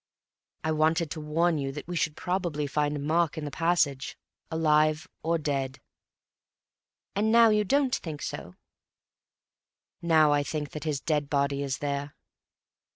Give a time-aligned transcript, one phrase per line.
[0.63, 4.17] "I wanted to warn you that we should probably find Mark in the passage,
[4.49, 5.79] alive or dead."
[7.15, 8.55] "And now you don't think so?"
[10.01, 12.15] "Now I think that his dead body is there."